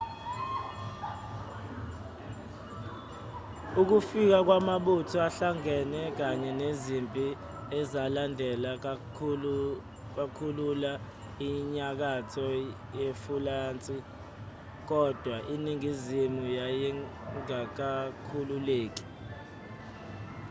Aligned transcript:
ukufika 3.81 4.37
kwamabutho 4.47 5.17
ahlangene 5.27 6.01
kanye 6.19 6.51
nezimpi 6.61 7.25
ezalandela 7.79 8.71
zakhulula 10.15 10.91
inyakatho 11.49 12.45
yefulansi 13.01 13.95
kodwa 14.89 15.37
iningizimu 15.53 16.41
yayingakakhululeki 16.59 19.03